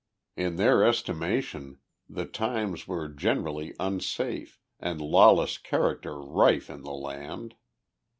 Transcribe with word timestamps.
In 0.35 0.55
their 0.55 0.83
estimation, 0.83 1.77
the 2.09 2.25
times 2.25 2.87
were 2.87 3.07
generally 3.07 3.75
unsafe, 3.79 4.59
and 4.79 4.99
lawless 4.99 5.59
characters 5.59 6.25
rife 6.27 6.71
in 6.71 6.81
the 6.81 6.89
land. 6.89 7.53